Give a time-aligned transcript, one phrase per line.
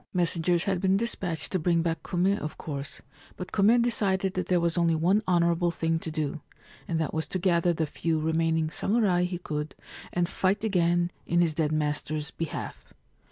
[0.15, 3.03] Messengers had been despatched to bring back Kume, of course;
[3.37, 6.41] but Kume decided that there was only one honourable thing to do,
[6.87, 9.75] and that was to gather the few remaining samurai he could
[10.11, 12.95] and fight again in his dead master's behalf.